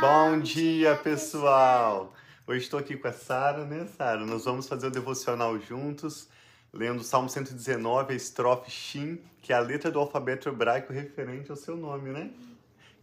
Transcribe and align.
Bom 0.00 0.40
dia, 0.40 0.96
pessoal! 0.96 2.14
Hoje 2.46 2.60
estou 2.60 2.80
aqui 2.80 2.96
com 2.96 3.06
a 3.06 3.12
Sara, 3.12 3.66
né, 3.66 3.86
Sara? 3.98 4.24
Nós 4.24 4.46
vamos 4.46 4.66
fazer 4.66 4.86
o 4.86 4.90
devocional 4.90 5.58
juntos, 5.60 6.26
lendo 6.72 7.00
o 7.00 7.04
Salmo 7.04 7.28
119, 7.28 8.14
a 8.14 8.16
estrofe 8.16 8.70
Shin, 8.70 9.20
que 9.42 9.52
é 9.52 9.56
a 9.56 9.60
letra 9.60 9.90
do 9.90 9.98
alfabeto 9.98 10.48
hebraico 10.48 10.90
referente 10.90 11.50
ao 11.50 11.56
seu 11.58 11.76
nome, 11.76 12.08
né? 12.08 12.30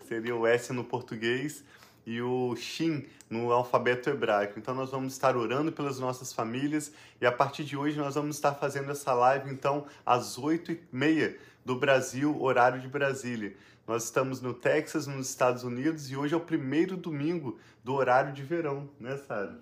Seria 0.07 0.36
o 0.36 0.47
S 0.47 0.73
no 0.73 0.83
português 0.83 1.63
e 2.11 2.21
o 2.21 2.53
Shin 2.57 3.05
no 3.29 3.53
alfabeto 3.53 4.09
hebraico. 4.09 4.59
Então 4.59 4.75
nós 4.75 4.91
vamos 4.91 5.13
estar 5.13 5.37
orando 5.37 5.71
pelas 5.71 5.97
nossas 5.97 6.33
famílias 6.33 6.91
e 7.21 7.25
a 7.25 7.31
partir 7.31 7.63
de 7.63 7.77
hoje 7.77 7.97
nós 7.97 8.15
vamos 8.15 8.35
estar 8.35 8.53
fazendo 8.53 8.91
essa 8.91 9.13
live 9.13 9.49
então 9.49 9.85
às 10.05 10.37
oito 10.37 10.73
e 10.73 10.81
meia 10.91 11.37
do 11.63 11.75
Brasil, 11.75 12.41
horário 12.41 12.81
de 12.81 12.87
Brasília. 12.89 13.55
Nós 13.87 14.03
estamos 14.03 14.41
no 14.41 14.53
Texas, 14.53 15.07
nos 15.07 15.29
Estados 15.29 15.63
Unidos 15.63 16.11
e 16.11 16.17
hoje 16.17 16.33
é 16.33 16.38
o 16.38 16.41
primeiro 16.41 16.97
domingo 16.97 17.57
do 17.81 17.93
horário 17.93 18.33
de 18.33 18.43
verão, 18.43 18.89
né, 18.99 19.16
Sara? 19.16 19.57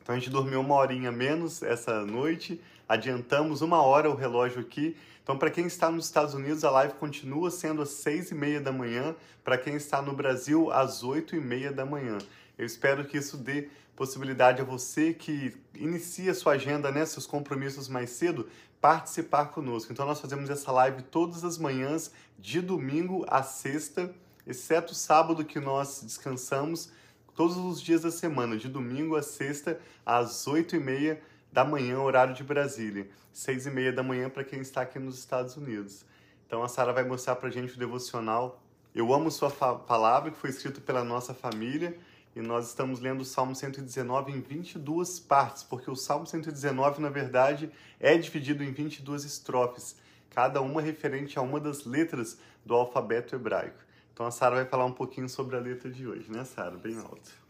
Então 0.00 0.14
a 0.14 0.18
gente 0.18 0.30
dormiu 0.30 0.60
uma 0.60 0.76
horinha 0.76 1.10
menos 1.10 1.64
essa 1.64 2.06
noite, 2.06 2.60
adiantamos 2.88 3.60
uma 3.60 3.82
hora 3.82 4.08
o 4.08 4.14
relógio 4.14 4.60
aqui. 4.60 4.96
Então, 5.26 5.36
para 5.36 5.50
quem 5.50 5.66
está 5.66 5.90
nos 5.90 6.04
Estados 6.04 6.34
Unidos, 6.34 6.62
a 6.62 6.70
live 6.70 6.94
continua 6.94 7.50
sendo 7.50 7.82
às 7.82 7.88
seis 7.88 8.30
e 8.30 8.34
meia 8.34 8.60
da 8.60 8.70
manhã. 8.70 9.12
Para 9.42 9.58
quem 9.58 9.74
está 9.74 10.00
no 10.00 10.12
Brasil, 10.12 10.70
às 10.70 11.02
oito 11.02 11.34
e 11.34 11.40
meia 11.40 11.72
da 11.72 11.84
manhã. 11.84 12.18
Eu 12.56 12.64
espero 12.64 13.04
que 13.04 13.18
isso 13.18 13.36
dê 13.36 13.68
possibilidade 13.96 14.60
a 14.60 14.64
você 14.64 15.12
que 15.12 15.56
inicia 15.74 16.32
sua 16.32 16.52
agenda, 16.52 16.92
né, 16.92 17.04
seus 17.04 17.26
compromissos 17.26 17.88
mais 17.88 18.10
cedo, 18.10 18.48
participar 18.80 19.46
conosco. 19.46 19.92
Então 19.92 20.06
nós 20.06 20.20
fazemos 20.20 20.48
essa 20.48 20.70
live 20.70 21.02
todas 21.02 21.42
as 21.42 21.58
manhãs, 21.58 22.12
de 22.38 22.60
domingo 22.60 23.26
a 23.26 23.42
sexta, 23.42 24.14
exceto 24.46 24.94
sábado 24.94 25.44
que 25.44 25.58
nós 25.58 26.02
descansamos, 26.04 26.92
todos 27.34 27.56
os 27.56 27.82
dias 27.82 28.02
da 28.02 28.12
semana, 28.12 28.56
de 28.56 28.68
domingo 28.68 29.16
a 29.16 29.24
sexta, 29.24 29.80
às 30.04 30.46
oito 30.46 30.76
e 30.76 30.78
meia 30.78 31.20
da 31.56 31.64
manhã, 31.64 31.98
horário 31.98 32.34
de 32.34 32.44
Brasília, 32.44 33.08
seis 33.32 33.64
e 33.64 33.70
meia 33.70 33.90
da 33.90 34.02
manhã 34.02 34.28
para 34.28 34.44
quem 34.44 34.60
está 34.60 34.82
aqui 34.82 34.98
nos 34.98 35.18
Estados 35.18 35.56
Unidos. 35.56 36.04
Então 36.46 36.62
a 36.62 36.68
Sara 36.68 36.92
vai 36.92 37.02
mostrar 37.02 37.34
para 37.36 37.48
gente 37.48 37.76
o 37.76 37.78
devocional. 37.78 38.62
Eu 38.94 39.10
amo 39.10 39.30
sua 39.30 39.48
palavra 39.50 40.30
que 40.30 40.36
foi 40.36 40.50
escrito 40.50 40.82
pela 40.82 41.02
nossa 41.02 41.32
família 41.32 41.96
e 42.34 42.42
nós 42.42 42.68
estamos 42.68 43.00
lendo 43.00 43.22
o 43.22 43.24
Salmo 43.24 43.54
119 43.54 44.32
em 44.32 44.40
22 44.42 45.18
partes, 45.18 45.62
porque 45.62 45.90
o 45.90 45.96
Salmo 45.96 46.26
119, 46.26 47.00
na 47.00 47.08
verdade, 47.08 47.70
é 47.98 48.18
dividido 48.18 48.62
em 48.62 48.70
22 48.70 49.24
estrofes, 49.24 49.96
cada 50.28 50.60
uma 50.60 50.82
referente 50.82 51.38
a 51.38 51.40
uma 51.40 51.58
das 51.58 51.86
letras 51.86 52.38
do 52.66 52.74
alfabeto 52.74 53.34
hebraico. 53.34 53.78
Então 54.12 54.26
a 54.26 54.30
Sara 54.30 54.56
vai 54.56 54.66
falar 54.66 54.84
um 54.84 54.92
pouquinho 54.92 55.26
sobre 55.26 55.56
a 55.56 55.58
letra 55.58 55.90
de 55.90 56.06
hoje, 56.06 56.30
né, 56.30 56.44
Sara? 56.44 56.76
Bem 56.76 56.98
alto. 56.98 57.45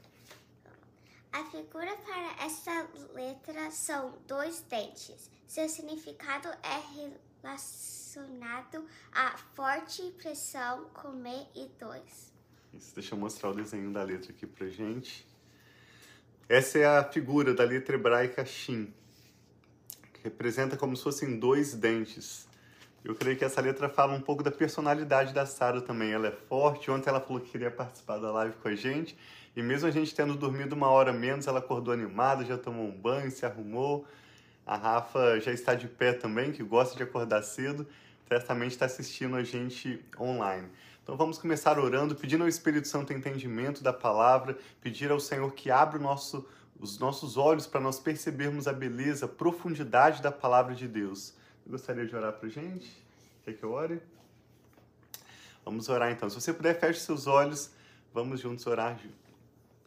A 1.37 1.45
figura 1.51 1.95
para 1.99 2.47
essa 2.47 2.89
letra 3.13 3.71
são 3.71 4.15
dois 4.27 4.63
dentes. 4.71 5.31
Seu 5.47 5.69
significado 5.69 6.49
é 6.49 7.13
relacionado 7.43 8.87
a 9.13 9.37
forte 9.55 10.01
pressão, 10.17 10.87
comer 10.95 11.47
e 11.55 11.69
dois. 11.79 12.33
Isso, 12.73 12.95
deixa 12.95 13.15
eu 13.15 13.19
mostrar 13.19 13.51
o 13.51 13.55
desenho 13.55 13.93
da 13.93 14.03
letra 14.03 14.33
aqui 14.33 14.47
pra 14.47 14.67
gente. 14.69 15.27
Essa 16.49 16.79
é 16.79 16.87
a 16.87 17.05
figura 17.05 17.53
da 17.53 17.65
letra 17.65 17.97
hebraica 17.97 18.43
Shin, 18.47 18.95
que 20.15 20.23
representa 20.23 20.75
como 20.75 20.97
se 20.97 21.03
fossem 21.03 21.39
dois 21.39 21.75
dentes. 21.75 22.46
Eu 23.07 23.15
creio 23.15 23.39
que 23.39 23.45
essa 23.45 23.61
letra 23.61 23.89
fala 23.89 24.13
um 24.13 24.21
pouco 24.21 24.43
da 24.43 24.51
personalidade 24.51 25.33
da 25.33 25.47
Sara 25.47 25.81
também. 25.81 26.11
Ela 26.11 26.27
é 26.27 26.33
forte. 26.33 26.91
Ontem 26.91 27.09
ela 27.09 27.21
falou 27.21 27.41
que 27.41 27.51
queria 27.51 27.71
participar 27.71 28.19
da 28.19 28.33
live 28.33 28.57
com 28.57 28.67
a 28.67 28.75
gente. 28.75 29.17
E 29.55 29.63
mesmo 29.63 29.87
a 29.87 29.93
gente 29.93 30.13
tendo 30.13 30.35
dormido 30.35 30.75
uma 30.75 30.89
hora 30.89 31.13
menos, 31.13 31.47
ela 31.47 31.61
acordou 31.61 31.95
animada, 31.95 32.45
já 32.45 32.59
tomou 32.59 32.85
um 32.85 32.91
banho, 32.91 33.31
se 33.31 33.47
arrumou. 33.47 34.05
A 34.67 34.77
Rafa 34.77 35.39
já 35.39 35.53
está 35.53 35.77
de 35.77 35.87
pé 35.87 36.15
também, 36.15 36.51
que 36.51 36.65
gosta 36.65 36.97
de 36.97 37.05
acordar 37.05 37.45
cedo. 37.45 37.87
Certamente 38.27 38.73
está 38.73 38.87
assistindo 38.87 39.37
a 39.37 39.45
gente 39.45 40.05
online. 40.19 40.67
Então 41.01 41.17
vamos 41.17 41.39
começar 41.39 41.79
orando, 41.79 42.17
pedindo 42.17 42.43
ao 42.43 42.49
Espírito 42.49 42.89
Santo 42.89 43.13
entendimento 43.13 43.85
da 43.85 43.93
palavra, 43.93 44.59
pedir 44.81 45.13
ao 45.13 45.21
Senhor 45.21 45.53
que 45.53 45.71
abra 45.71 45.97
nosso, 46.01 46.45
os 46.81 46.99
nossos 46.99 47.37
olhos 47.37 47.69
para 47.69 47.81
nós 47.81 48.01
percebermos 48.01 48.67
a 48.67 48.73
beleza, 48.73 49.27
a 49.27 49.29
profundidade 49.29 50.21
da 50.21 50.33
palavra 50.33 50.75
de 50.75 50.89
Deus. 50.89 51.36
Eu 51.67 51.73
gostaria 51.73 52.07
de 52.07 52.15
orar 52.15 52.33
para 52.33 52.49
gente? 52.49 52.89
Quer 53.45 53.55
que 53.55 53.65
eu 53.65 53.73
ore? 53.73 54.01
Vamos 55.65 55.89
orar 55.89 56.13
então. 56.13 56.31
Se 56.31 56.41
você 56.41 56.53
puder, 56.53 56.79
feche 56.79 57.01
seus 57.01 57.27
olhos. 57.27 57.73
Vamos 58.15 58.39
juntos 58.39 58.65
orar, 58.69 58.97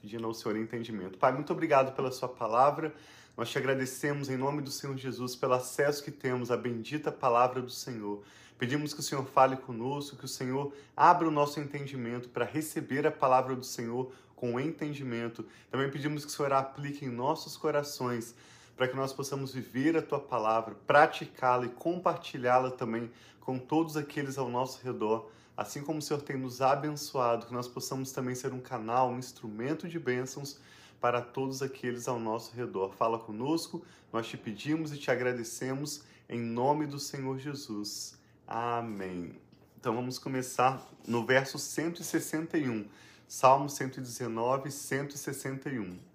pedindo 0.02 0.28
ao 0.28 0.34
Senhor 0.34 0.58
entendimento. 0.58 1.18
Pai, 1.18 1.32
muito 1.32 1.54
obrigado 1.54 1.96
pela 1.96 2.12
sua 2.12 2.28
palavra. 2.28 2.94
Nós 3.38 3.50
te 3.50 3.58
agradecemos 3.58 4.30
em 4.30 4.36
nome 4.36 4.62
do 4.62 4.70
Senhor 4.70 4.98
Jesus 4.98 5.38
pelo 5.38 5.54
acesso 5.54 6.04
que 6.04 6.12
temos 6.12 6.52
à 6.52 6.58
bendita 6.58 7.14
palavra 7.14 7.62
do 7.62 7.72
Senhor. 7.72 8.22
Pedimos 8.58 8.94
que 8.94 9.00
o 9.00 9.04
Senhor 9.04 9.26
fale 9.26 9.56
conosco, 9.56 10.18
que 10.18 10.26
o 10.26 10.28
Senhor 10.28 10.74
abra 10.98 11.30
o 11.30 11.32
nosso 11.32 11.62
entendimento 11.62 12.28
para 12.28 12.44
receber 12.44 13.08
a 13.08 13.12
palavra 13.12 13.56
do 13.56 13.64
Senhor 13.64 14.12
com 14.36 14.60
entendimento. 14.60 15.46
Também 15.72 15.90
pedimos 15.90 16.26
que 16.26 16.32
o 16.32 16.36
Senhor 16.36 16.52
aplique 16.52 17.06
em 17.06 17.10
nossos 17.10 17.56
corações 17.56 18.36
para 18.80 18.88
que 18.88 18.96
nós 18.96 19.12
possamos 19.12 19.54
viver 19.54 19.98
a 19.98 20.02
tua 20.02 20.22
palavra, 20.22 20.74
praticá-la 20.88 21.66
e 21.66 21.70
compartilhá-la 21.70 22.72
também 22.72 23.12
com 23.42 23.60
todos 23.60 23.98
aqueles 23.98 24.38
ao 24.38 24.48
nosso 24.48 24.82
redor. 24.82 25.30
Assim 25.58 25.82
como 25.82 26.00
o 26.00 26.02
Senhor 26.02 26.22
tem 26.22 26.38
nos 26.38 26.62
abençoado, 26.62 27.46
que 27.46 27.52
nós 27.52 27.68
possamos 27.68 28.14
também 28.14 28.36
ser 28.36 28.54
um 28.54 28.62
canal, 28.62 29.10
um 29.10 29.20
instrumento 29.20 29.86
de 29.86 30.00
bênçãos 30.00 30.62
para 30.98 31.22
todos 31.22 31.62
aqueles 31.62 32.08
ao 32.08 32.22
nosso 32.22 32.56
redor. 32.56 32.94
Fala 32.94 33.20
conosco, 33.20 33.84
nós 34.14 34.26
te 34.28 34.38
pedimos 34.38 34.94
e 34.94 34.98
te 34.98 35.12
agradecemos 35.12 36.06
em 36.30 36.40
nome 36.40 36.88
do 36.88 37.00
Senhor 37.00 37.38
Jesus. 37.38 38.18
Amém. 38.48 39.36
Então 39.78 39.94
vamos 39.94 40.18
começar 40.18 40.82
no 41.06 41.26
verso 41.26 41.60
161, 41.60 42.88
Salmo 43.28 43.70
119, 43.70 44.72
161. 44.72 46.09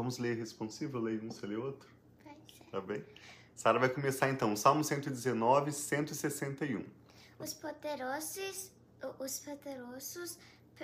Vamos 0.00 0.16
ler 0.16 0.34
responsivo? 0.34 0.96
Eu 0.96 1.02
leio 1.02 1.22
um, 1.22 1.30
você 1.30 1.46
lê 1.46 1.56
outro? 1.56 1.86
Tá 2.70 2.80
bem? 2.80 3.04
Sara 3.54 3.78
vai 3.78 3.90
começar 3.90 4.30
então, 4.30 4.56
Salmo 4.56 4.82
119, 4.82 5.70
161. 5.72 6.86
Os 7.38 7.52
poderosos, 7.52 8.70
os 9.18 9.38
poderosos 9.40 10.38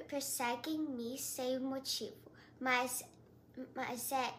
perseguem-me 0.06 1.16
sem 1.16 1.58
motivo, 1.58 2.30
mas, 2.60 3.06
mas 3.74 4.12
é 4.12 4.34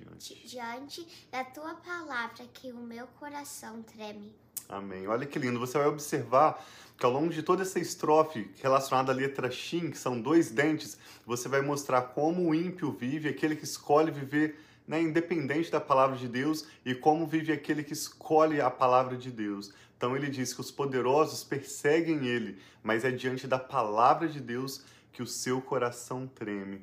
diante. 0.00 0.34
diante 0.48 1.28
da 1.30 1.44
tua 1.44 1.76
palavra 1.76 2.44
que 2.48 2.72
o 2.72 2.78
meu 2.78 3.06
coração 3.06 3.84
treme. 3.84 4.34
Amém. 4.68 5.06
Olha 5.06 5.26
que 5.26 5.38
lindo. 5.38 5.60
Você 5.60 5.78
vai 5.78 5.86
observar 5.86 6.64
que 6.98 7.04
ao 7.04 7.12
longo 7.12 7.28
de 7.28 7.42
toda 7.42 7.62
essa 7.62 7.78
estrofe 7.78 8.50
relacionada 8.62 9.12
à 9.12 9.14
letra 9.14 9.50
Shin, 9.50 9.90
que 9.90 9.98
são 9.98 10.20
dois 10.20 10.50
dentes, 10.50 10.98
você 11.26 11.48
vai 11.48 11.60
mostrar 11.60 12.02
como 12.02 12.48
o 12.48 12.54
ímpio 12.54 12.90
vive, 12.92 13.28
aquele 13.28 13.54
que 13.54 13.64
escolhe 13.64 14.10
viver 14.10 14.58
né, 14.86 15.02
independente 15.02 15.70
da 15.70 15.80
palavra 15.80 16.16
de 16.16 16.28
Deus, 16.28 16.66
e 16.84 16.94
como 16.94 17.26
vive 17.26 17.52
aquele 17.52 17.82
que 17.82 17.92
escolhe 17.92 18.60
a 18.60 18.70
palavra 18.70 19.16
de 19.16 19.30
Deus. 19.30 19.72
Então 19.96 20.14
ele 20.16 20.28
diz 20.28 20.52
que 20.52 20.60
os 20.60 20.70
poderosos 20.70 21.42
perseguem 21.42 22.26
ele, 22.26 22.58
mas 22.82 23.04
é 23.04 23.10
diante 23.10 23.46
da 23.46 23.58
palavra 23.58 24.28
de 24.28 24.40
Deus 24.40 24.84
que 25.12 25.22
o 25.22 25.26
seu 25.26 25.60
coração 25.60 26.26
treme. 26.26 26.82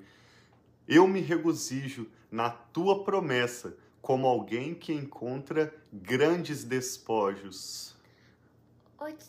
Eu 0.88 1.08
me 1.08 1.22
regozijo 1.22 2.08
na 2.32 2.50
tua 2.50 3.04
promessa 3.04 3.76
como 4.04 4.28
alguém 4.28 4.76
que 4.76 4.92
encontra 4.92 5.74
grandes 5.92 6.66
despojos. 6.66 7.96
Odeio, 9.00 9.24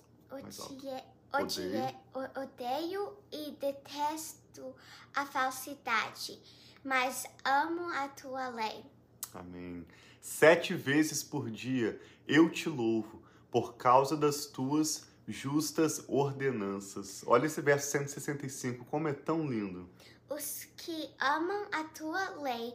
odeio 2.37 3.17
e 3.31 3.53
detesto 3.53 4.75
a 5.15 5.25
falsidade, 5.27 6.41
mas 6.83 7.25
amo 7.45 7.89
a 7.89 8.09
tua 8.09 8.49
lei. 8.49 8.85
Amém. 9.33 9.87
Sete 10.21 10.75
vezes 10.75 11.23
por 11.23 11.49
dia 11.51 12.01
eu 12.27 12.51
te 12.51 12.69
louvo 12.69 13.23
por 13.53 13.77
causa 13.77 14.17
das 14.17 14.47
tuas 14.47 15.07
justas 15.29 16.05
ordenanças. 16.09 17.23
Olha 17.29 17.47
esse 17.47 17.61
verso 17.61 17.93
165, 17.93 18.85
como 18.87 19.07
é 19.07 19.13
tão 19.13 19.47
lindo. 19.47 19.89
Os 20.29 20.65
que 20.77 21.11
amam 21.21 21.69
a 21.71 21.85
tua 21.85 22.31
lei 22.41 22.75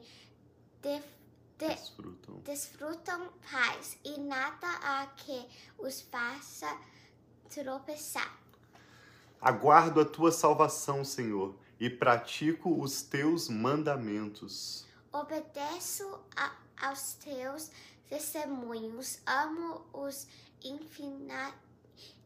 de, 0.81 1.01
desfrutam. 1.59 2.39
desfrutam 2.45 3.29
paz 3.51 3.97
e 4.03 4.19
nada 4.19 4.67
há 4.81 5.05
que 5.07 5.45
os 5.77 6.01
faça 6.01 6.67
tropeçar. 7.49 8.39
Aguardo 9.41 9.99
a 9.99 10.05
tua 10.05 10.31
salvação, 10.31 11.03
Senhor, 11.03 11.55
e 11.79 11.89
pratico 11.89 12.81
os 12.81 13.01
teus 13.01 13.49
mandamentos. 13.49 14.85
Obedeço 15.11 16.07
a, 16.35 16.55
aos 16.81 17.13
teus 17.13 17.71
testemunhos, 18.07 19.19
amo 19.25 19.81
os 19.93 20.27
infina, 20.63 21.53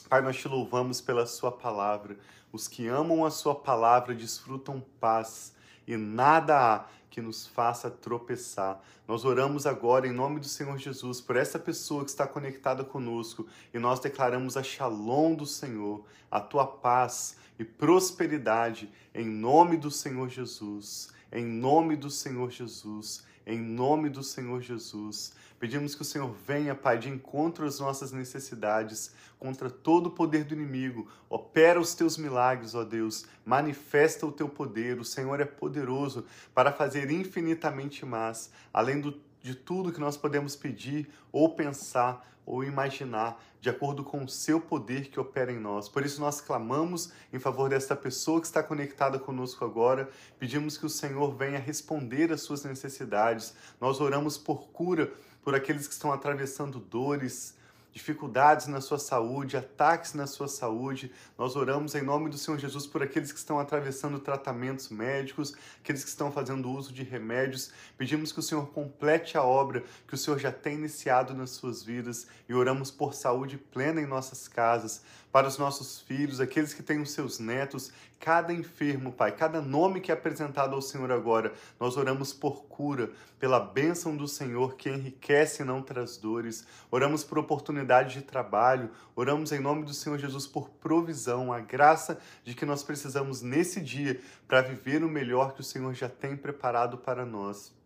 Pai, 0.08 0.20
nós 0.20 0.36
te 0.36 0.46
louvamos 0.46 1.00
pela 1.00 1.26
Sua 1.26 1.50
palavra. 1.50 2.16
Os 2.52 2.68
que 2.68 2.86
amam 2.86 3.24
a 3.24 3.30
Sua 3.30 3.54
palavra 3.54 4.14
desfrutam 4.14 4.84
paz 5.00 5.54
e 5.86 5.96
nada 5.96 6.58
há 6.58 6.84
que 7.10 7.20
nos 7.20 7.46
faça 7.46 7.90
tropeçar. 7.90 8.80
Nós 9.08 9.24
oramos 9.24 9.66
agora 9.66 10.06
em 10.06 10.12
nome 10.12 10.38
do 10.38 10.46
Senhor 10.46 10.76
Jesus 10.76 11.20
por 11.20 11.34
essa 11.34 11.58
pessoa 11.58 12.04
que 12.04 12.10
está 12.10 12.26
conectada 12.26 12.84
conosco 12.84 13.46
e 13.72 13.78
nós 13.78 14.00
declaramos 14.00 14.56
a 14.56 14.62
shalom 14.62 15.34
do 15.34 15.46
Senhor, 15.46 16.04
a 16.30 16.40
tua 16.40 16.66
paz 16.66 17.36
e 17.58 17.64
prosperidade 17.64 18.92
em 19.14 19.24
nome 19.26 19.76
do 19.76 19.90
Senhor 19.90 20.28
Jesus. 20.28 21.10
Em 21.36 21.44
nome 21.44 21.96
do 21.96 22.08
Senhor 22.08 22.50
Jesus. 22.50 23.22
Em 23.46 23.60
nome 23.60 24.08
do 24.08 24.22
Senhor 24.22 24.62
Jesus. 24.62 25.34
Pedimos 25.60 25.94
que 25.94 26.00
o 26.00 26.04
Senhor 26.04 26.34
venha, 26.46 26.74
Pai, 26.74 26.98
de 26.98 27.10
encontro 27.10 27.66
às 27.66 27.78
nossas 27.78 28.10
necessidades, 28.10 29.12
contra 29.38 29.68
todo 29.68 30.06
o 30.06 30.10
poder 30.12 30.44
do 30.44 30.54
inimigo. 30.54 31.10
Opera 31.28 31.78
os 31.78 31.94
teus 31.94 32.16
milagres, 32.16 32.74
ó 32.74 32.84
Deus. 32.84 33.26
Manifesta 33.44 34.24
o 34.24 34.32
teu 34.32 34.48
poder. 34.48 34.98
O 34.98 35.04
Senhor 35.04 35.38
é 35.38 35.44
poderoso 35.44 36.24
para 36.54 36.72
fazer 36.72 37.10
infinitamente 37.10 38.06
mais, 38.06 38.50
além 38.72 38.98
do, 38.98 39.20
de 39.42 39.54
tudo 39.54 39.92
que 39.92 40.00
nós 40.00 40.16
podemos 40.16 40.56
pedir 40.56 41.06
ou 41.30 41.54
pensar 41.54 42.26
ou 42.46 42.62
imaginar, 42.62 43.42
de 43.60 43.68
acordo 43.68 44.04
com 44.04 44.22
o 44.22 44.28
seu 44.28 44.60
poder 44.60 45.08
que 45.08 45.18
opera 45.18 45.52
em 45.52 45.58
nós. 45.58 45.88
Por 45.88 46.06
isso 46.06 46.20
nós 46.20 46.40
clamamos 46.40 47.12
em 47.32 47.38
favor 47.40 47.68
desta 47.68 47.96
pessoa 47.96 48.40
que 48.40 48.46
está 48.46 48.62
conectada 48.62 49.18
conosco 49.18 49.64
agora, 49.64 50.08
pedimos 50.38 50.78
que 50.78 50.86
o 50.86 50.90
Senhor 50.90 51.34
venha 51.34 51.58
responder 51.58 52.32
às 52.32 52.42
suas 52.42 52.64
necessidades. 52.64 53.54
Nós 53.80 54.00
oramos 54.00 54.38
por 54.38 54.68
cura 54.68 55.12
por 55.42 55.54
aqueles 55.54 55.88
que 55.88 55.92
estão 55.92 56.12
atravessando 56.12 56.78
dores, 56.78 57.56
dificuldades 57.96 58.66
na 58.66 58.82
sua 58.82 58.98
saúde, 58.98 59.56
ataques 59.56 60.12
na 60.12 60.26
sua 60.26 60.48
saúde. 60.48 61.10
Nós 61.38 61.56
oramos 61.56 61.94
em 61.94 62.02
nome 62.02 62.28
do 62.28 62.36
Senhor 62.36 62.58
Jesus 62.58 62.86
por 62.86 63.02
aqueles 63.02 63.32
que 63.32 63.38
estão 63.38 63.58
atravessando 63.58 64.18
tratamentos 64.18 64.90
médicos, 64.90 65.54
aqueles 65.80 66.04
que 66.04 66.10
estão 66.10 66.30
fazendo 66.30 66.70
uso 66.70 66.92
de 66.92 67.02
remédios. 67.02 67.72
Pedimos 67.96 68.32
que 68.32 68.38
o 68.38 68.42
Senhor 68.42 68.66
complete 68.66 69.38
a 69.38 69.42
obra 69.42 69.82
que 70.06 70.12
o 70.12 70.18
Senhor 70.18 70.38
já 70.38 70.52
tem 70.52 70.74
iniciado 70.74 71.32
nas 71.32 71.50
suas 71.50 71.82
vidas 71.82 72.26
e 72.46 72.52
oramos 72.52 72.90
por 72.90 73.14
saúde 73.14 73.56
plena 73.56 73.98
em 73.98 74.06
nossas 74.06 74.46
casas, 74.46 75.02
para 75.36 75.48
os 75.48 75.58
nossos 75.58 76.00
filhos, 76.00 76.40
aqueles 76.40 76.72
que 76.72 76.82
têm 76.82 76.98
os 76.98 77.10
seus 77.10 77.38
netos, 77.38 77.92
cada 78.18 78.54
enfermo, 78.54 79.12
Pai, 79.12 79.32
cada 79.32 79.60
nome 79.60 80.00
que 80.00 80.10
é 80.10 80.14
apresentado 80.14 80.74
ao 80.74 80.80
Senhor 80.80 81.12
agora, 81.12 81.52
nós 81.78 81.98
oramos 81.98 82.32
por 82.32 82.64
cura, 82.64 83.10
pela 83.38 83.60
bênção 83.60 84.16
do 84.16 84.26
Senhor 84.26 84.76
que 84.76 84.88
enriquece 84.88 85.62
e 85.62 85.66
não 85.66 85.82
traz 85.82 86.16
dores. 86.16 86.66
Oramos 86.90 87.22
por 87.22 87.36
oportunidade 87.36 88.14
de 88.14 88.22
trabalho, 88.22 88.88
oramos 89.14 89.52
em 89.52 89.60
nome 89.60 89.84
do 89.84 89.92
Senhor 89.92 90.18
Jesus 90.18 90.46
por 90.46 90.70
provisão, 90.70 91.52
a 91.52 91.60
graça 91.60 92.18
de 92.42 92.54
que 92.54 92.64
nós 92.64 92.82
precisamos 92.82 93.42
nesse 93.42 93.78
dia 93.78 94.18
para 94.48 94.62
viver 94.62 95.04
o 95.04 95.08
melhor 95.10 95.52
que 95.52 95.60
o 95.60 95.64
Senhor 95.64 95.92
já 95.92 96.08
tem 96.08 96.34
preparado 96.34 96.96
para 96.96 97.26
nós. 97.26 97.76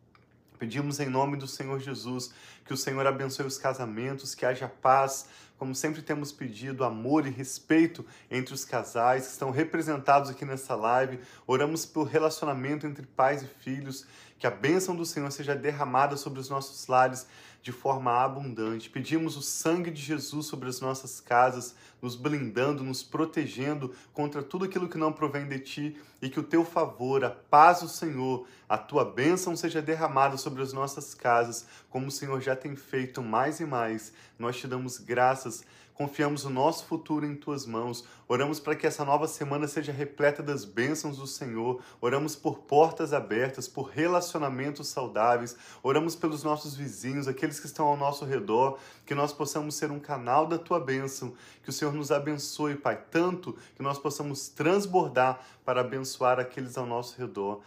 Pedimos 0.57 1.01
em 1.01 1.09
nome 1.09 1.39
do 1.39 1.49
Senhor 1.49 1.81
Jesus 1.81 2.33
que 2.67 2.75
o 2.75 2.77
Senhor 2.77 3.05
abençoe 3.07 3.47
os 3.47 3.57
casamentos, 3.57 4.35
que 4.35 4.45
haja 4.45 4.69
paz, 4.69 5.27
como 5.61 5.75
sempre 5.75 6.01
temos 6.01 6.33
pedido, 6.33 6.85
amor 6.85 7.27
e 7.27 7.31
respeito 7.31 8.03
entre 8.31 8.55
os 8.55 8.65
casais 8.65 9.27
que 9.27 9.33
estão 9.33 9.51
representados 9.51 10.31
aqui 10.31 10.43
nessa 10.43 10.75
live. 10.75 11.21
Oramos 11.47 11.85
pelo 11.85 12.07
relacionamento 12.07 12.87
entre 12.87 13.05
pais 13.05 13.43
e 13.43 13.47
filhos, 13.47 14.07
que 14.41 14.47
a 14.47 14.51
bênção 14.51 14.97
do 14.97 15.05
Senhor 15.05 15.31
seja 15.31 15.55
derramada 15.55 16.17
sobre 16.17 16.41
os 16.41 16.49
nossos 16.49 16.87
lares 16.87 17.27
de 17.63 17.71
forma 17.73 18.11
abundante. 18.11 18.89
Pedimos 18.89 19.37
o 19.37 19.43
sangue 19.43 19.91
de 19.91 20.01
Jesus 20.01 20.47
sobre 20.47 20.67
as 20.67 20.81
nossas 20.81 21.21
casas, 21.21 21.75
nos 22.01 22.17
blindando, 22.17 22.83
nos 22.83 23.03
protegendo 23.03 23.95
contra 24.15 24.43
tudo 24.43 24.65
aquilo 24.65 24.89
que 24.89 24.97
não 24.97 25.13
provém 25.13 25.47
de 25.47 25.59
ti 25.59 25.97
e 26.23 26.31
que 26.31 26.41
o 26.41 26.43
teu 26.43 26.65
favor, 26.65 27.23
a 27.23 27.29
paz 27.29 27.81
do 27.81 27.89
Senhor, 27.89 28.47
a 28.67 28.79
tua 28.79 29.05
bênção 29.05 29.55
seja 29.55 29.83
derramada 29.83 30.39
sobre 30.39 30.63
as 30.63 30.73
nossas 30.73 31.13
casas, 31.13 31.67
como 31.91 32.07
o 32.07 32.11
Senhor 32.11 32.41
já 32.41 32.57
tem 32.57 32.75
feito 32.75 33.23
mais 33.23 33.61
e 33.61 33.67
mais. 33.67 34.11
Nós 34.39 34.57
te 34.57 34.67
damos 34.67 34.97
graças 34.97 35.63
Confiamos 36.01 36.47
o 36.47 36.49
nosso 36.49 36.87
futuro 36.87 37.27
em 37.27 37.37
tuas 37.37 37.67
mãos. 37.67 38.07
Oramos 38.27 38.59
para 38.59 38.75
que 38.75 38.87
essa 38.87 39.05
nova 39.05 39.29
semana 39.29 39.69
seja 39.69 39.93
repleta 39.93 40.43
das 40.43 40.65
bênçãos 40.65 41.19
do 41.19 41.27
Senhor. 41.27 41.83
Oramos 42.01 42.35
por 42.35 42.61
portas 42.61 43.13
abertas, 43.13 43.69
por 43.69 43.91
relacionamentos 43.91 44.89
saudáveis. 44.89 45.55
Oramos 45.83 46.17
pelos 46.17 46.43
nossos 46.43 46.75
vizinhos, 46.75 47.29
aqueles 47.29 47.61
que 47.61 47.67
estão 47.67 47.87
ao 47.87 47.99
nosso 47.99 48.25
redor, 48.25 48.79
que 49.05 49.15
nós 49.15 49.31
possamos 49.31 49.75
ser 49.75 49.91
um 49.91 50.01
canal 50.01 50.47
da 50.47 50.57
tua 50.57 50.81
bênção. 50.81 51.35
Que 51.63 51.69
o 51.69 51.73
Senhor 51.73 51.93
nos 51.93 52.11
abençoe, 52.11 52.77
Pai, 52.77 52.99
tanto 53.11 53.55
que 53.77 53.83
nós 53.83 53.99
possamos 53.99 54.49
transbordar 54.49 55.39
para 55.67 55.83
abençoar 55.83 56.41
aqueles 56.41 56.79
ao 56.79 56.87
nosso 56.87 57.21
redor. 57.21 57.61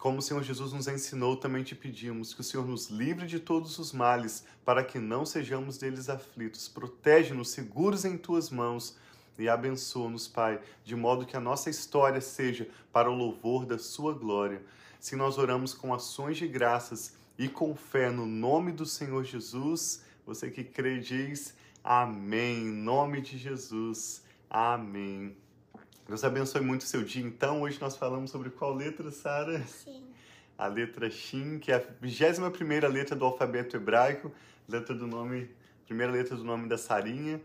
Como 0.00 0.20
o 0.20 0.22
Senhor 0.22 0.42
Jesus 0.42 0.72
nos 0.72 0.88
ensinou, 0.88 1.36
também 1.36 1.62
te 1.62 1.74
pedimos 1.74 2.32
que 2.32 2.40
o 2.40 2.44
Senhor 2.44 2.66
nos 2.66 2.88
livre 2.88 3.26
de 3.26 3.38
todos 3.38 3.78
os 3.78 3.92
males, 3.92 4.46
para 4.64 4.82
que 4.82 4.98
não 4.98 5.26
sejamos 5.26 5.76
deles 5.76 6.08
aflitos. 6.08 6.70
Protege-nos 6.70 7.50
seguros 7.50 8.06
em 8.06 8.16
tuas 8.16 8.48
mãos 8.48 8.96
e 9.38 9.46
abençoa-nos, 9.46 10.26
Pai, 10.26 10.58
de 10.82 10.96
modo 10.96 11.26
que 11.26 11.36
a 11.36 11.40
nossa 11.40 11.68
história 11.68 12.22
seja 12.22 12.66
para 12.90 13.10
o 13.10 13.14
louvor 13.14 13.66
da 13.66 13.78
sua 13.78 14.14
glória. 14.14 14.64
Se 14.98 15.16
nós 15.16 15.36
oramos 15.36 15.74
com 15.74 15.92
ações 15.92 16.38
de 16.38 16.48
graças 16.48 17.12
e 17.38 17.46
com 17.46 17.76
fé 17.76 18.08
no 18.08 18.24
nome 18.24 18.72
do 18.72 18.86
Senhor 18.86 19.22
Jesus, 19.22 20.02
você 20.24 20.50
que 20.50 20.64
crê 20.64 20.98
diz 20.98 21.54
amém. 21.84 22.68
Em 22.68 22.72
nome 22.72 23.20
de 23.20 23.36
Jesus. 23.36 24.24
Amém. 24.48 25.36
Deus 26.10 26.24
abençoe 26.24 26.60
muito 26.60 26.80
o 26.80 26.86
seu 26.86 27.04
dia. 27.04 27.24
Então, 27.24 27.62
hoje 27.62 27.80
nós 27.80 27.96
falamos 27.96 28.32
sobre 28.32 28.50
qual 28.50 28.74
letra, 28.74 29.12
Sara? 29.12 29.60
Sim. 29.60 30.02
A 30.58 30.66
letra 30.66 31.08
Shin, 31.08 31.60
que 31.60 31.70
é 31.70 31.76
a 31.76 31.82
21 32.00 32.50
primeira 32.50 32.88
letra 32.88 33.14
do 33.14 33.24
alfabeto 33.24 33.76
hebraico, 33.76 34.32
letra 34.68 34.92
do 34.92 35.06
nome, 35.06 35.48
primeira 35.86 36.12
letra 36.12 36.34
do 36.34 36.42
nome 36.42 36.68
da 36.68 36.76
Sarinha. 36.76 37.40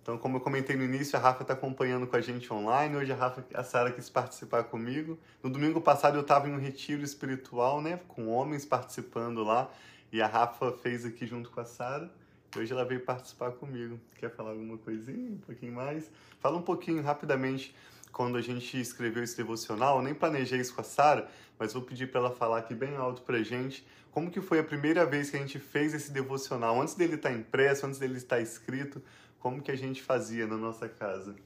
Então, 0.00 0.16
como 0.18 0.36
eu 0.36 0.40
comentei 0.40 0.76
no 0.76 0.84
início, 0.84 1.18
a 1.18 1.20
Rafa 1.20 1.42
está 1.42 1.54
acompanhando 1.54 2.06
com 2.06 2.14
a 2.14 2.20
gente 2.20 2.52
online. 2.52 2.94
Hoje 2.94 3.10
a 3.10 3.16
Rafa, 3.16 3.44
a 3.52 3.64
Sara 3.64 3.90
quis 3.90 4.08
participar 4.08 4.62
comigo. 4.62 5.18
No 5.42 5.50
domingo 5.50 5.80
passado 5.80 6.16
eu 6.16 6.20
estava 6.20 6.48
em 6.48 6.52
um 6.52 6.60
retiro 6.60 7.02
espiritual, 7.02 7.82
né, 7.82 7.98
com 8.06 8.28
homens 8.28 8.64
participando 8.64 9.42
lá, 9.42 9.68
e 10.12 10.22
a 10.22 10.28
Rafa 10.28 10.70
fez 10.70 11.04
aqui 11.04 11.26
junto 11.26 11.50
com 11.50 11.58
a 11.58 11.64
Sara. 11.64 12.08
Hoje 12.56 12.72
ela 12.72 12.84
veio 12.84 13.00
participar 13.00 13.52
comigo. 13.52 14.00
Quer 14.16 14.30
falar 14.30 14.50
alguma 14.50 14.78
coisinha, 14.78 15.32
um 15.32 15.38
pouquinho 15.38 15.72
mais? 15.72 16.10
Fala 16.40 16.56
um 16.56 16.62
pouquinho 16.62 17.02
rapidamente 17.02 17.74
quando 18.12 18.36
a 18.36 18.40
gente 18.40 18.80
escreveu 18.80 19.22
esse 19.22 19.36
devocional, 19.36 20.00
nem 20.00 20.14
planejei 20.14 20.58
isso 20.58 20.74
com 20.74 20.80
a 20.80 20.84
Sara, 20.84 21.28
mas 21.58 21.74
vou 21.74 21.82
pedir 21.82 22.10
para 22.10 22.20
ela 22.20 22.30
falar 22.30 22.58
aqui 22.58 22.74
bem 22.74 22.96
alto 22.96 23.20
pra 23.22 23.42
gente 23.42 23.86
como 24.16 24.30
que 24.30 24.40
foi 24.40 24.58
a 24.58 24.64
primeira 24.64 25.04
vez 25.04 25.28
que 25.28 25.36
a 25.36 25.40
gente 25.40 25.58
fez 25.58 25.92
esse 25.92 26.10
devocional, 26.10 26.80
antes 26.80 26.94
dele 26.94 27.16
estar 27.16 27.28
tá 27.28 27.34
impresso, 27.34 27.84
antes 27.84 27.98
dele 27.98 28.16
estar 28.16 28.40
escrito, 28.40 29.02
como 29.38 29.60
que 29.60 29.70
a 29.70 29.76
gente 29.76 30.02
fazia 30.02 30.46
na 30.46 30.56
nossa 30.56 30.88
casa. 30.88 31.36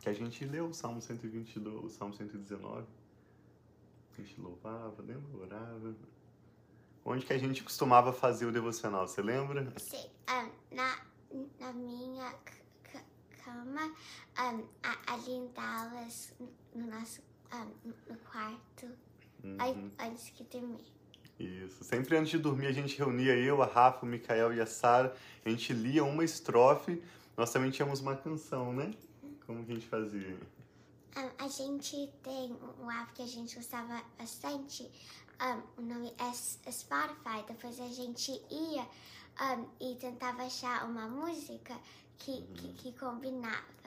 que 0.00 0.08
a 0.08 0.12
gente 0.12 0.44
leu 0.44 0.68
o 0.68 0.72
Salmo 0.72 1.02
122, 1.02 1.84
o 1.84 1.88
Salmo 1.88 2.14
119. 2.14 2.86
A 4.12 4.20
gente 4.22 4.40
louvava, 4.40 5.02
lembra? 5.02 5.36
Orava. 5.36 5.67
Onde 7.10 7.24
que 7.24 7.32
a 7.32 7.38
gente 7.38 7.64
costumava 7.64 8.12
fazer 8.12 8.44
o 8.44 8.52
devocional, 8.52 9.08
você 9.08 9.22
lembra? 9.22 9.72
Sim, 9.78 10.10
um, 10.28 10.76
na, 10.76 10.98
na 11.58 11.72
minha 11.72 12.34
cama, 13.42 13.94
um, 14.38 14.66
ali 15.06 15.30
em 15.30 15.50
Dallas, 15.52 16.34
no 16.74 16.86
nosso 16.86 17.22
um, 17.54 17.90
no 18.12 18.18
quarto, 18.18 18.90
uhum. 19.42 19.90
antes 19.98 20.34
de 20.36 20.44
dormir. 20.44 20.84
Isso. 21.40 21.82
Sempre 21.82 22.14
antes 22.18 22.30
de 22.30 22.38
dormir 22.38 22.66
a 22.66 22.72
gente 22.72 22.98
reunia 22.98 23.34
eu, 23.34 23.62
a 23.62 23.66
Rafa, 23.66 24.04
o 24.04 24.06
Mikael 24.06 24.52
e 24.52 24.60
a 24.60 24.66
Sara. 24.66 25.16
A 25.46 25.48
gente 25.48 25.72
lia 25.72 26.04
uma 26.04 26.22
estrofe. 26.22 27.02
Nós 27.38 27.50
também 27.50 27.70
tínhamos 27.70 28.00
uma 28.00 28.16
canção, 28.16 28.70
né? 28.70 28.92
Como 29.46 29.64
que 29.64 29.72
a 29.72 29.74
gente 29.74 29.86
fazia? 29.86 30.36
Um, 31.16 31.44
a 31.44 31.48
gente 31.48 32.12
tem 32.22 32.56
um 32.80 32.90
app 32.90 33.12
que 33.12 33.22
a 33.22 33.26
gente 33.26 33.56
gostava 33.56 34.02
bastante. 34.18 34.90
Um, 35.40 35.82
o 35.82 35.84
nome 35.84 36.12
é 36.18 36.70
Spotify. 36.70 37.44
Depois 37.46 37.80
a 37.80 37.88
gente 37.88 38.32
ia 38.50 38.86
um, 39.40 39.66
e 39.80 39.94
tentava 39.96 40.42
achar 40.42 40.84
uma 40.84 41.08
música 41.08 41.74
que, 42.18 42.32
uhum. 42.32 42.46
que, 42.54 42.72
que 42.74 42.92
combinava 42.98 43.78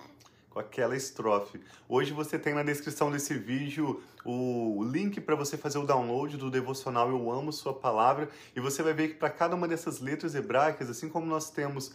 com 0.51 0.59
aquela 0.59 0.95
estrofe. 0.95 1.61
Hoje 1.87 2.11
você 2.11 2.37
tem 2.37 2.53
na 2.53 2.61
descrição 2.61 3.09
desse 3.09 3.33
vídeo 3.33 4.03
o 4.23 4.83
link 4.83 5.19
para 5.21 5.33
você 5.33 5.57
fazer 5.57 5.77
o 5.77 5.85
download 5.85 6.35
do 6.37 6.51
devocional 6.51 7.09
Eu 7.09 7.31
Amo 7.31 7.53
Sua 7.53 7.73
Palavra 7.73 8.29
e 8.55 8.59
você 8.59 8.83
vai 8.83 8.93
ver 8.93 9.07
que 9.09 9.13
para 9.15 9.29
cada 9.29 9.55
uma 9.55 9.67
dessas 9.67 10.01
letras 10.01 10.35
hebraicas, 10.35 10.89
assim 10.89 11.07
como 11.07 11.25
nós 11.25 11.49
temos 11.49 11.93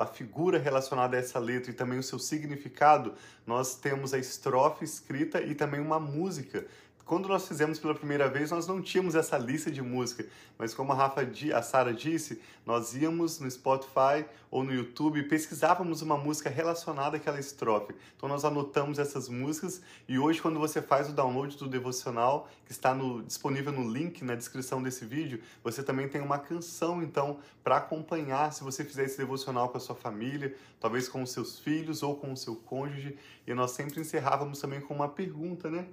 a 0.00 0.06
figura 0.06 0.58
relacionada 0.58 1.16
a 1.16 1.20
essa 1.20 1.38
letra 1.38 1.70
e 1.70 1.74
também 1.74 1.98
o 1.98 2.02
seu 2.02 2.18
significado, 2.18 3.14
nós 3.46 3.74
temos 3.74 4.14
a 4.14 4.18
estrofe 4.18 4.84
escrita 4.84 5.40
e 5.40 5.54
também 5.54 5.80
uma 5.80 5.98
música 5.98 6.66
quando 7.04 7.28
nós 7.28 7.46
fizemos 7.46 7.78
pela 7.78 7.94
primeira 7.94 8.28
vez, 8.28 8.50
nós 8.50 8.66
não 8.66 8.80
tínhamos 8.80 9.14
essa 9.14 9.36
lista 9.36 9.70
de 9.70 9.82
música, 9.82 10.26
mas 10.58 10.72
como 10.72 10.92
a 10.92 10.94
Rafa, 10.94 11.20
a 11.54 11.62
Sara 11.62 11.92
disse, 11.92 12.40
nós 12.64 12.94
íamos 12.94 13.38
no 13.38 13.50
Spotify 13.50 14.24
ou 14.50 14.64
no 14.64 14.72
YouTube 14.72 15.20
e 15.20 15.22
pesquisávamos 15.22 16.00
uma 16.00 16.16
música 16.16 16.48
relacionada 16.48 17.18
àquela 17.18 17.38
estrofe. 17.38 17.94
Então 18.16 18.26
nós 18.26 18.42
anotamos 18.42 18.98
essas 18.98 19.28
músicas 19.28 19.82
e 20.08 20.18
hoje 20.18 20.40
quando 20.40 20.58
você 20.58 20.80
faz 20.80 21.10
o 21.10 21.12
download 21.12 21.58
do 21.58 21.68
devocional, 21.68 22.48
que 22.64 22.72
está 22.72 22.94
no, 22.94 23.22
disponível 23.22 23.72
no 23.72 23.86
link 23.86 24.24
na 24.24 24.34
descrição 24.34 24.82
desse 24.82 25.04
vídeo, 25.04 25.42
você 25.62 25.82
também 25.82 26.08
tem 26.08 26.22
uma 26.22 26.38
canção 26.38 27.02
então 27.02 27.38
para 27.62 27.76
acompanhar 27.76 28.50
se 28.50 28.64
você 28.64 28.82
fizer 28.82 29.04
esse 29.04 29.18
devocional 29.18 29.68
com 29.68 29.76
a 29.76 29.80
sua 29.80 29.94
família, 29.94 30.56
talvez 30.80 31.06
com 31.06 31.22
os 31.22 31.32
seus 31.32 31.58
filhos 31.58 32.02
ou 32.02 32.16
com 32.16 32.32
o 32.32 32.36
seu 32.36 32.56
cônjuge. 32.56 33.18
E 33.46 33.52
nós 33.52 33.72
sempre 33.72 34.00
encerrávamos 34.00 34.58
também 34.58 34.80
com 34.80 34.94
uma 34.94 35.08
pergunta, 35.08 35.70
né? 35.70 35.86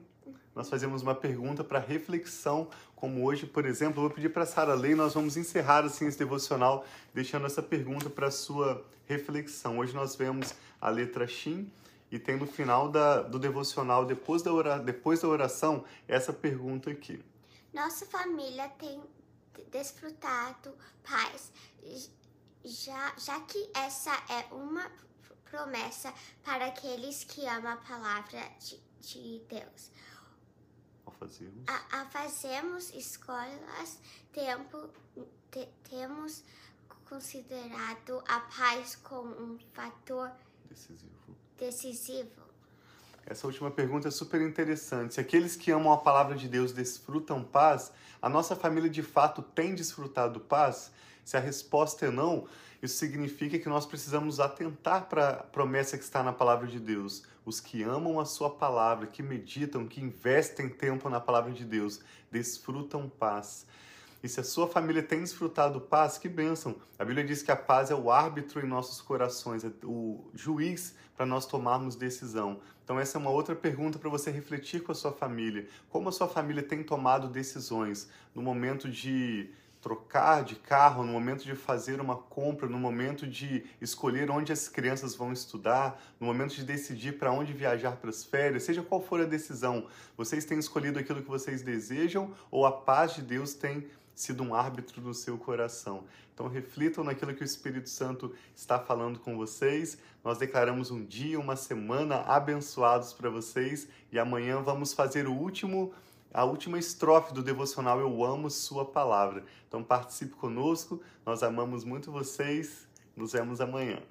Nós 0.56 0.70
fazemos 0.70 1.02
uma 1.02 1.16
pergunta 1.16 1.64
para 1.64 1.80
reflexão, 1.80 2.70
como 2.96 3.26
hoje, 3.26 3.46
por 3.46 3.66
exemplo, 3.66 4.00
eu 4.00 4.08
vou 4.08 4.12
pedir 4.12 4.30
para 4.30 4.44
a 4.44 4.46
Sara 4.46 4.74
ler 4.74 4.96
nós 4.96 5.14
vamos 5.14 5.38
encerrar 5.38 5.86
assim 5.86 6.08
esse 6.08 6.18
devocional 6.18 6.86
deixando 7.14 7.46
essa 7.46 7.64
pergunta 7.64 8.10
para 8.10 8.30
sua 8.30 8.86
reflexão. 9.06 9.80
Hoje 9.80 9.94
nós 9.94 10.16
vemos 10.16 10.54
a 10.80 10.90
letra 10.90 11.26
Shin 11.26 11.72
e 12.12 12.20
tem 12.20 12.36
no 12.36 12.46
final 12.46 12.90
da, 12.90 13.22
do 13.22 13.40
devocional, 13.40 14.06
depois 14.06 14.42
da, 14.42 14.54
ora, 14.54 14.78
depois 14.78 15.22
da 15.22 15.28
oração, 15.30 15.86
essa 16.08 16.34
pergunta 16.34 16.92
aqui. 16.92 17.24
Nossa 17.74 18.06
família 18.06 18.68
tem 18.78 19.02
desfrutado 19.72 20.76
paz, 21.02 21.52
já, 22.66 23.14
já 23.18 23.40
que 23.40 23.70
essa 23.74 24.12
é 24.30 24.54
uma 24.54 24.92
promessa 25.50 26.14
para 26.44 26.66
aqueles 26.66 27.24
que 27.24 27.46
amam 27.46 27.72
a 27.72 27.78
palavra 27.78 28.42
de, 28.60 28.78
de 29.00 29.42
Deus 29.48 29.92
ao 31.06 31.14
fazermos, 31.14 31.64
a, 31.68 32.02
a 32.02 32.06
fazermos 32.06 32.94
escolas, 32.94 34.00
tempo, 34.32 34.90
te, 35.50 35.68
temos 35.90 36.44
considerado 37.06 38.24
a 38.28 38.40
paz 38.40 38.96
como 38.96 39.36
um 39.36 39.60
fator 39.74 40.32
decisivo. 40.70 41.36
decisivo. 41.58 42.42
Essa 43.26 43.46
última 43.48 43.70
pergunta 43.70 44.08
é 44.08 44.12
super 44.12 44.42
interessante. 44.42 45.14
Se 45.14 45.20
aqueles 45.20 45.56
que 45.56 45.72
amam 45.72 45.92
a 45.92 45.98
palavra 45.98 46.36
de 46.36 46.48
Deus 46.48 46.72
desfrutam 46.72 47.44
paz, 47.44 47.92
a 48.22 48.30
nossa 48.30 48.56
família 48.56 48.90
de 48.90 49.04
fato 49.04 49.42
tem 49.42 49.76
desfrutado 49.76 50.40
paz? 50.40 50.92
Se 51.24 51.38
a 51.38 51.40
resposta 51.40 52.06
é 52.06 52.12
não, 52.12 52.48
isso 52.82 52.98
significa 52.98 53.60
que 53.60 53.70
nós 53.70 53.86
precisamos 53.86 54.40
atentar 54.40 55.08
para 55.08 55.30
a 55.30 55.44
promessa 55.44 55.98
que 55.98 56.04
está 56.04 56.24
na 56.24 56.34
palavra 56.34 56.68
de 56.68 56.80
Deus. 56.80 57.24
Os 57.46 57.60
que 57.60 57.84
amam 57.84 58.20
a 58.20 58.26
sua 58.26 58.50
palavra, 58.50 59.08
que 59.08 59.22
meditam, 59.22 59.88
que 59.88 60.02
investem 60.02 60.68
tempo 60.68 61.10
na 61.10 61.20
palavra 61.20 61.52
de 61.52 61.64
Deus, 61.64 62.00
desfrutam 62.32 63.08
paz. 63.08 63.66
E 64.24 64.30
se 64.30 64.40
a 64.40 64.44
sua 64.44 64.68
família 64.68 65.02
tem 65.02 65.22
desfrutado 65.22 65.82
paz, 65.82 66.18
que 66.18 66.30
bênção! 66.30 66.76
A 66.98 67.04
Bíblia 67.04 67.26
diz 67.26 67.42
que 67.42 67.52
a 67.52 67.56
paz 67.56 67.90
é 67.90 67.96
o 67.96 68.12
árbitro 68.12 68.64
em 68.64 68.70
nossos 68.70 69.02
corações, 69.02 69.64
é 69.64 69.72
o 69.84 70.30
juiz 70.36 70.96
para 71.16 71.26
nós 71.26 71.46
tomarmos 71.46 71.96
decisão. 71.96 72.60
Então, 72.84 73.00
essa 73.00 73.18
é 73.18 73.20
uma 73.20 73.32
outra 73.32 73.56
pergunta 73.56 73.98
para 73.98 74.10
você 74.10 74.30
refletir 74.30 74.84
com 74.84 74.92
a 74.92 74.96
sua 74.96 75.12
família. 75.12 75.68
Como 75.90 76.10
a 76.10 76.12
sua 76.12 76.28
família 76.28 76.62
tem 76.62 76.84
tomado 76.84 77.28
decisões 77.28 78.10
no 78.36 78.42
momento 78.42 78.90
de 78.90 79.50
trocar 79.82 80.44
de 80.44 80.56
carro, 80.56 81.04
no 81.04 81.12
momento 81.12 81.44
de 81.44 81.56
fazer 81.56 82.00
uma 82.00 82.16
compra, 82.16 82.70
no 82.70 82.78
momento 82.78 83.26
de 83.26 83.66
escolher 83.82 84.30
onde 84.30 84.54
as 84.54 84.68
crianças 84.68 85.16
vão 85.16 85.34
estudar, 85.34 86.00
no 86.20 86.28
momento 86.28 86.54
de 86.56 86.64
decidir 86.64 87.18
para 87.18 87.32
onde 87.32 87.52
viajar 87.52 87.96
para 87.96 88.12
as 88.12 88.24
férias, 88.24 88.64
seja 88.64 88.84
qual 88.84 89.02
for 89.02 89.20
a 89.20 89.26
decisão, 89.26 89.88
vocês 90.16 90.46
têm 90.46 90.60
escolhido 90.60 91.00
aquilo 91.00 91.24
que 91.24 91.30
vocês 91.30 91.64
desejam 91.64 92.32
ou 92.52 92.66
a 92.66 92.72
paz 92.72 93.16
de 93.16 93.24
Deus 93.24 93.56
tem 93.56 93.88
sido 94.14 94.44
um 94.44 94.54
árbitro 94.54 95.02
no 95.02 95.14
seu 95.14 95.38
coração. 95.38 96.04
Então 96.34 96.48
reflitam 96.48 97.04
naquilo 97.04 97.34
que 97.34 97.42
o 97.42 97.46
Espírito 97.46 97.90
Santo 97.90 98.34
está 98.56 98.80
falando 98.80 99.20
com 99.20 99.36
vocês. 99.36 99.98
Nós 100.24 100.38
declaramos 100.38 100.92
um 100.92 101.04
dia, 101.04 101.40
uma 101.40 101.56
semana 101.56 102.18
abençoados 102.22 103.14
para 103.14 103.30
vocês 103.30 103.88
e 104.12 104.20
amanhã 104.20 104.62
vamos 104.62 104.94
fazer 104.94 105.28
o 105.28 105.34
último 105.34 105.94
a 106.34 106.44
última 106.44 106.80
estrofe 106.80 107.34
do 107.34 107.44
devocional 107.44 108.00
Eu 108.00 108.24
Amo 108.24 108.50
Sua 108.50 108.86
Palavra. 108.86 109.44
Então 109.68 109.84
participe 109.84 110.34
conosco, 110.36 111.02
nós 111.26 111.44
amamos 111.44 111.84
muito 111.84 112.12
vocês, 112.12 112.88
nos 113.16 113.34
vemos 113.34 113.60
amanhã. 113.60 114.02